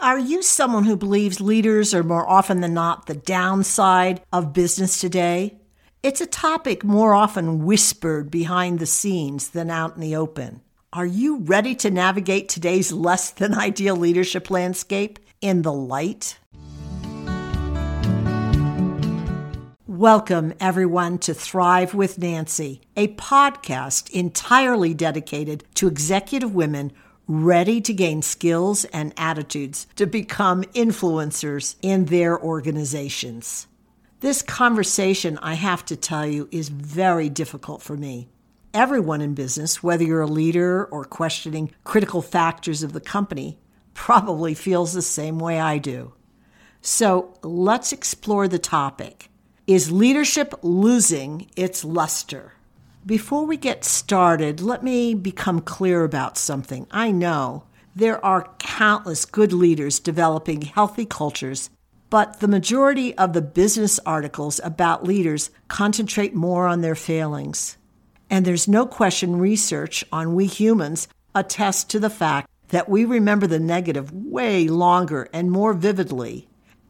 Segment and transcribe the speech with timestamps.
[0.00, 4.98] are you someone who believes leaders are more often than not the downside of business
[4.98, 5.58] today?
[6.02, 10.62] It's a topic more often whispered behind the scenes than out in the open.
[10.94, 16.38] Are you ready to navigate today's less than ideal leadership landscape in the light?
[19.86, 26.90] Welcome, everyone, to Thrive with Nancy, a podcast entirely dedicated to executive women
[27.30, 33.68] ready to gain skills and attitudes to become influencers in their organizations.
[34.18, 38.28] This conversation, I have to tell you, is very difficult for me.
[38.74, 43.60] Everyone in business, whether you're a leader or questioning critical factors of the company,
[43.94, 46.12] probably feels the same way I do.
[46.82, 49.30] So let's explore the topic.
[49.68, 52.54] Is leadership losing its luster?
[53.06, 56.86] Before we get started, let me become clear about something.
[56.90, 57.64] I know
[57.96, 61.70] there are countless good leaders developing healthy cultures,
[62.10, 67.78] but the majority of the business articles about leaders concentrate more on their failings.
[68.28, 73.46] And there's no question research on we humans attests to the fact that we remember
[73.46, 76.48] the negative way longer and more vividly.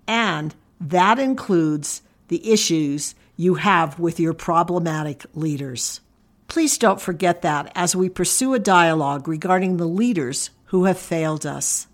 [0.09, 6.03] And that includes the issues you have with your problematic leaders.
[6.47, 11.47] Please don't forget that as we pursue a dialogue regarding the leaders who have failed
[11.47, 11.87] us.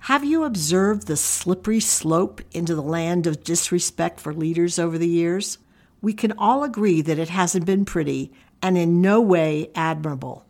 [0.00, 5.08] Have you observed the slippery slope into the land of disrespect for leaders over the
[5.08, 5.56] years?
[6.02, 10.44] We can all agree that it hasn't been pretty and in no way admirable.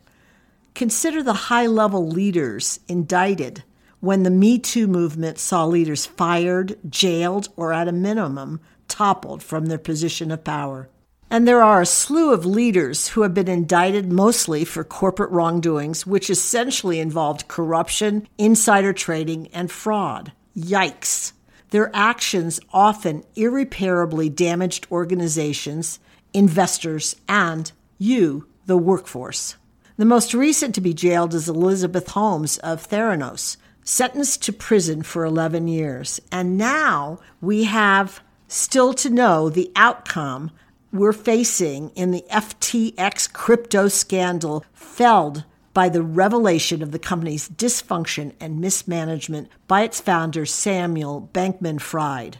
[0.73, 3.63] Consider the high level leaders indicted
[4.01, 9.65] when the Me Too movement saw leaders fired, jailed, or at a minimum toppled from
[9.65, 10.89] their position of power.
[11.29, 16.05] And there are a slew of leaders who have been indicted mostly for corporate wrongdoings,
[16.05, 20.31] which essentially involved corruption, insider trading, and fraud.
[20.55, 21.33] Yikes.
[21.71, 25.99] Their actions often irreparably damaged organizations,
[26.33, 29.55] investors, and you, the workforce.
[29.97, 35.25] The most recent to be jailed is Elizabeth Holmes of Theranos, sentenced to prison for
[35.25, 36.19] 11 years.
[36.31, 38.21] And now we have
[38.55, 40.49] still to know the outcome
[40.91, 45.43] we're facing in the FTX crypto scandal felled
[45.73, 52.37] by the revelation of the company's dysfunction and mismanagement by its founder, Samuel Bankman Fried.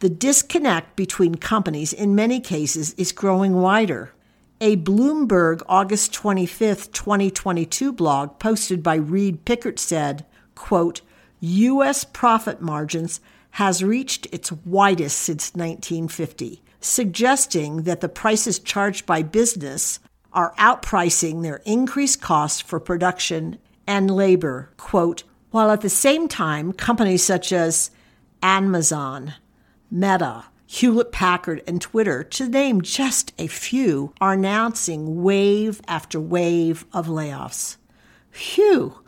[0.00, 4.12] The disconnect between companies in many cases is growing wider.
[4.60, 11.00] A Bloomberg August 25, 2022 blog posted by Reade Pickert said, quote,
[11.38, 12.02] U.S.
[12.02, 13.20] profit margins
[13.52, 20.00] has reached its widest since 1950, suggesting that the prices charged by business
[20.32, 26.72] are outpricing their increased costs for production and labor, quote, while at the same time,
[26.72, 27.90] companies such as
[28.42, 29.34] Amazon,
[29.90, 36.86] Meta, Hewlett Packard, and Twitter, to name just a few, are announcing wave after wave
[36.94, 37.76] of layoffs.
[38.30, 39.00] Phew!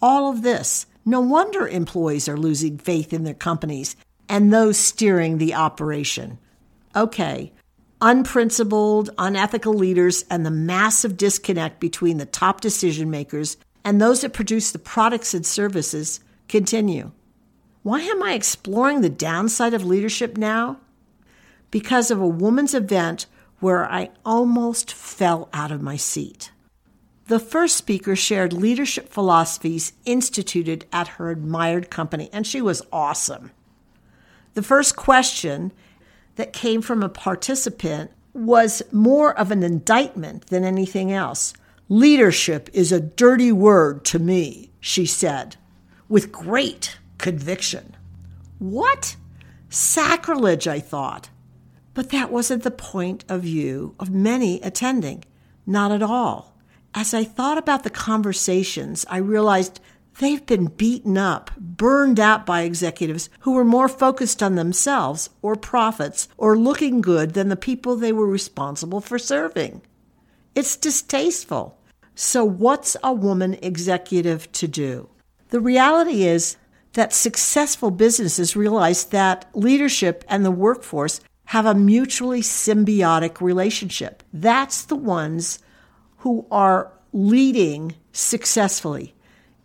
[0.00, 3.96] All of this no wonder employees are losing faith in their companies
[4.28, 6.38] and those steering the operation.
[6.94, 7.52] Okay,
[8.00, 14.32] unprincipled, unethical leaders and the massive disconnect between the top decision makers and those that
[14.32, 17.10] produce the products and services continue.
[17.82, 20.78] Why am I exploring the downside of leadership now?
[21.72, 23.26] Because of a woman's event
[23.58, 26.51] where I almost fell out of my seat.
[27.32, 33.52] The first speaker shared leadership philosophies instituted at her admired company, and she was awesome.
[34.52, 35.72] The first question
[36.36, 41.54] that came from a participant was more of an indictment than anything else.
[41.88, 45.56] Leadership is a dirty word to me, she said,
[46.10, 47.96] with great conviction.
[48.58, 49.16] What?
[49.70, 51.30] Sacrilege, I thought.
[51.94, 55.24] But that wasn't the point of view of many attending.
[55.64, 56.51] Not at all.
[56.94, 59.80] As I thought about the conversations, I realized
[60.18, 65.56] they've been beaten up, burned out by executives who were more focused on themselves or
[65.56, 69.80] profits or looking good than the people they were responsible for serving.
[70.54, 71.78] It's distasteful.
[72.14, 75.08] So, what's a woman executive to do?
[75.48, 76.58] The reality is
[76.92, 84.22] that successful businesses realize that leadership and the workforce have a mutually symbiotic relationship.
[84.30, 85.58] That's the ones
[86.22, 89.12] who are leading successfully.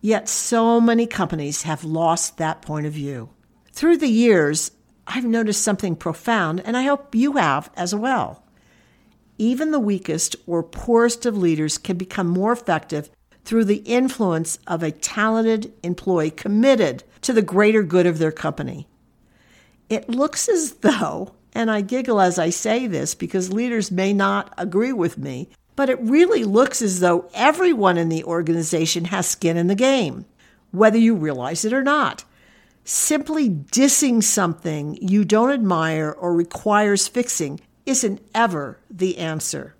[0.01, 3.29] Yet so many companies have lost that point of view.
[3.71, 4.71] Through the years,
[5.05, 8.43] I've noticed something profound, and I hope you have as well.
[9.37, 13.11] Even the weakest or poorest of leaders can become more effective
[13.45, 18.87] through the influence of a talented employee committed to the greater good of their company.
[19.89, 24.51] It looks as though, and I giggle as I say this because leaders may not
[24.57, 29.55] agree with me, but it really looks as though everyone in the organization has skin
[29.55, 30.25] in the game,
[30.71, 32.25] whether you realize it or not.
[32.83, 39.75] Simply dissing something you don't admire or requires fixing isn't ever the answer.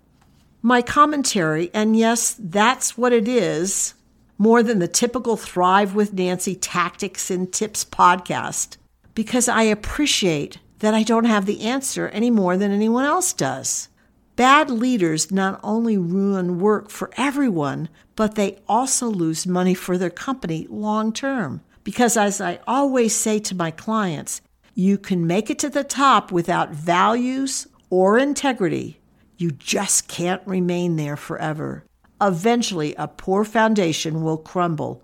[0.62, 3.94] My commentary, and yes, that's what it is,
[4.38, 8.76] more than the typical Thrive with Nancy tactics and tips podcast,
[9.14, 13.88] because I appreciate that I don't have the answer any more than anyone else does.
[14.38, 20.10] Bad leaders not only ruin work for everyone, but they also lose money for their
[20.10, 21.60] company long term.
[21.82, 24.40] Because as I always say to my clients,
[24.76, 29.00] you can make it to the top without values or integrity.
[29.38, 31.82] You just can't remain there forever.
[32.20, 35.02] Eventually, a poor foundation will crumble,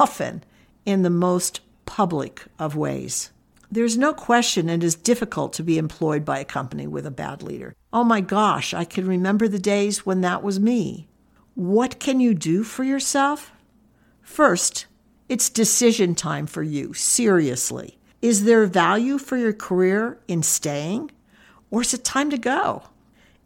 [0.00, 0.42] often
[0.84, 3.30] in the most public of ways.
[3.72, 7.42] There's no question it is difficult to be employed by a company with a bad
[7.42, 7.74] leader.
[7.90, 11.08] Oh my gosh, I can remember the days when that was me.
[11.54, 13.50] What can you do for yourself?
[14.20, 14.84] First,
[15.26, 17.98] it's decision time for you, seriously.
[18.20, 21.10] Is there value for your career in staying,
[21.70, 22.82] or is it time to go?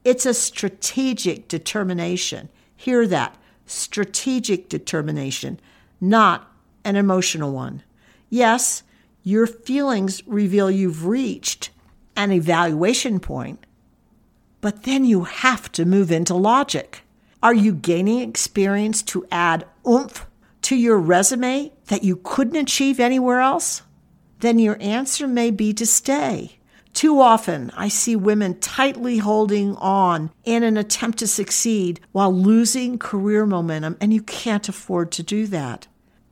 [0.02, 2.48] It's a strategic determination.
[2.74, 5.60] Hear that strategic determination,
[6.00, 6.50] not
[6.84, 7.84] an emotional one.
[8.28, 8.82] Yes,
[9.26, 11.70] your feelings reveal you've reached
[12.14, 13.58] an evaluation point,
[14.60, 17.02] but then you have to move into logic.
[17.42, 20.28] Are you gaining experience to add oomph
[20.62, 23.82] to your resume that you couldn't achieve anywhere else?
[24.38, 26.60] Then your answer may be to stay.
[26.92, 32.96] Too often, I see women tightly holding on in an attempt to succeed while losing
[32.96, 35.88] career momentum, and you can't afford to do that.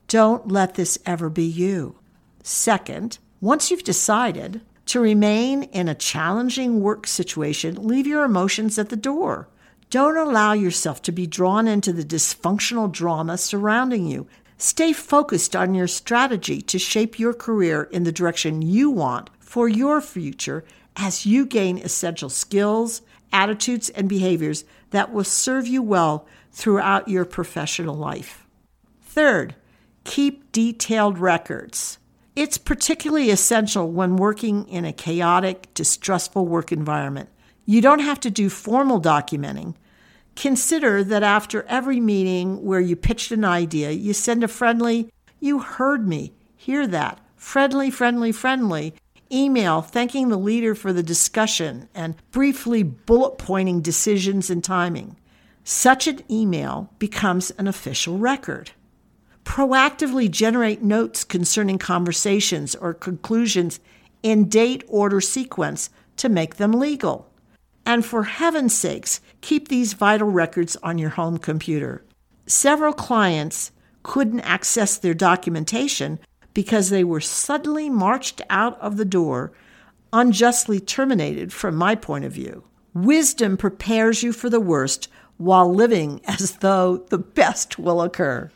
[0.07, 1.97] Don't let this ever be you.
[2.47, 8.89] Second, once you've decided to remain in a challenging work situation, leave your emotions at
[8.89, 9.49] the door.
[9.89, 14.27] Don't allow yourself to be drawn into the dysfunctional drama surrounding you.
[14.59, 19.67] Stay focused on your strategy to shape your career in the direction you want for
[19.67, 20.63] your future
[20.95, 23.01] as you gain essential skills,
[23.33, 28.45] attitudes, and behaviors that will serve you well throughout your professional life.
[29.01, 29.55] Third,
[30.03, 31.97] keep detailed records.
[32.35, 37.29] It's particularly essential when working in a chaotic, distrustful work environment.
[37.65, 39.75] You don't have to do formal documenting.
[40.35, 45.09] Consider that after every meeting where you pitched an idea, you send a friendly,
[45.39, 48.93] you heard me, hear that, friendly, friendly, friendly
[49.31, 55.17] email thanking the leader for the discussion and briefly bullet pointing decisions and timing.
[55.63, 58.71] Such an email becomes an official record
[59.45, 63.79] proactively generate notes concerning conversations or conclusions
[64.21, 67.31] in date order sequence to make them legal.
[67.85, 72.03] And for heaven's sakes, keep these vital records on your home computer.
[72.47, 73.71] Several clients
[74.03, 76.19] couldn't access their documentation
[76.53, 79.51] because they were suddenly marched out of the door,
[80.11, 82.63] unjustly terminated from my point of view.
[82.93, 85.07] Wisdom prepares you for the worst
[85.37, 88.49] while living as though the best will occur.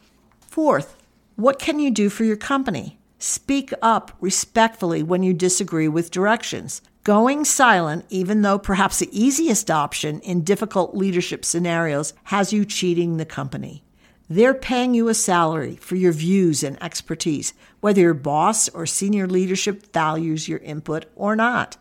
[0.49, 0.97] Fourth,
[1.35, 2.97] what can you do for your company?
[3.19, 6.81] Speak up respectfully when you disagree with directions.
[7.03, 13.17] Going silent, even though perhaps the easiest option in difficult leadership scenarios, has you cheating
[13.17, 13.83] the company.
[14.27, 19.27] They're paying you a salary for your views and expertise, whether your boss or senior
[19.27, 21.77] leadership values your input or not.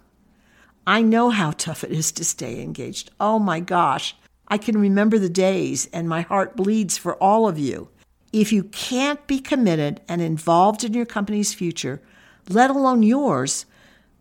[0.87, 3.13] I know how tough it is to stay engaged.
[3.19, 4.15] Oh my gosh,
[4.47, 7.89] I can remember the days, and my heart bleeds for all of you.
[8.33, 12.03] If you can't be committed and involved in your company's future,
[12.49, 13.65] let alone yours,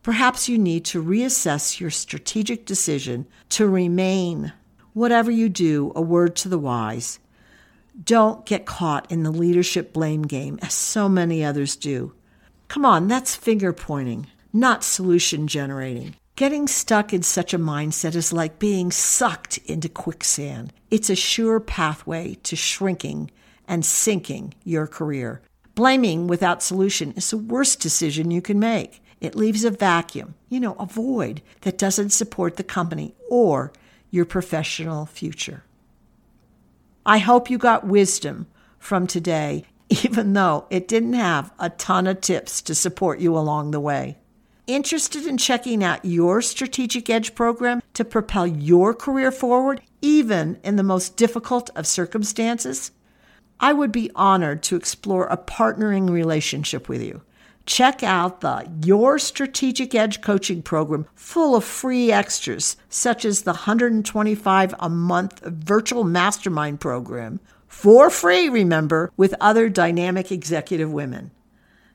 [0.02, 4.54] perhaps you need to reassess your strategic decision to remain.
[4.94, 7.20] Whatever you do, a word to the wise.
[8.02, 12.14] Don't get caught in the leadership blame game as so many others do.
[12.68, 16.16] Come on, that's finger pointing, not solution generating.
[16.36, 20.72] Getting stuck in such a mindset is like being sucked into quicksand.
[20.92, 23.32] It's a sure pathway to shrinking
[23.68, 25.42] and sinking your career.
[25.76, 29.04] Blaming without solution is the worst decision you can make.
[29.20, 33.72] It leaves a vacuum, you know, a void that doesn't support the company or
[34.10, 35.64] your professional future.
[37.06, 38.48] I hope you got wisdom
[38.80, 43.72] from today, even though it didn't have a ton of tips to support you along
[43.72, 44.18] the way.
[44.68, 50.76] Interested in checking out your Strategic Edge program to propel your career forward, even in
[50.76, 52.92] the most difficult of circumstances?
[53.60, 57.22] I would be honored to explore a partnering relationship with you.
[57.66, 63.52] Check out the Your Strategic Edge coaching program full of free extras, such as the
[63.52, 71.32] 125 a month virtual mastermind program, for free, remember, with other dynamic executive women.